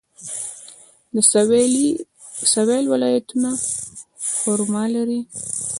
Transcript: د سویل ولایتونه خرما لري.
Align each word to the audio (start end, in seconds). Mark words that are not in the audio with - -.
د 1.13 1.15
سویل 2.53 2.85
ولایتونه 2.93 3.49
خرما 4.41 4.83
لري. 4.95 5.21